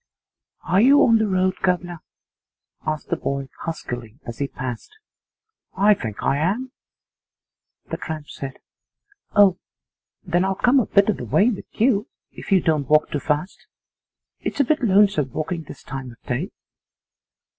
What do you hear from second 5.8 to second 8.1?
think I am,' the